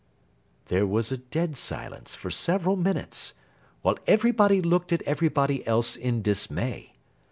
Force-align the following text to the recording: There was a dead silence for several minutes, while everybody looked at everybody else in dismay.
There 0.65 0.87
was 0.87 1.11
a 1.11 1.17
dead 1.17 1.55
silence 1.55 2.15
for 2.15 2.31
several 2.31 2.75
minutes, 2.75 3.35
while 3.83 3.99
everybody 4.07 4.59
looked 4.59 4.91
at 4.91 5.03
everybody 5.03 5.63
else 5.67 5.95
in 5.95 6.23
dismay. 6.23 6.93